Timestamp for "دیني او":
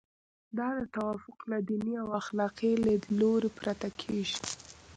1.69-2.07